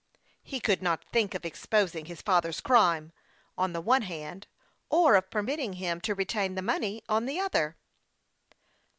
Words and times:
He 0.41 0.59
could 0.59 0.81
not 0.81 1.05
think 1.11 1.35
of 1.35 1.45
exposing 1.45 2.05
his 2.05 2.23
father's 2.23 2.59
crime, 2.59 3.11
on 3.55 3.71
the 3.71 3.81
one 3.81 4.01
hand, 4.01 4.47
or 4.89 5.13
of 5.13 5.29
permitting 5.29 5.73
him 5.73 6.01
to 6.01 6.15
retain 6.15 6.55
the 6.55 6.63
money, 6.63 7.03
on 7.07 7.27
the 7.27 7.39
other. 7.39 7.77